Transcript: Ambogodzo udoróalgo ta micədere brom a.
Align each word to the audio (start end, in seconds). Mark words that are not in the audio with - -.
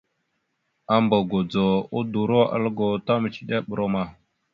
Ambogodzo 0.95 1.65
udoróalgo 1.99 2.87
ta 3.05 3.15
micədere 3.23 3.59
brom 3.69 3.93
a. 4.01 4.03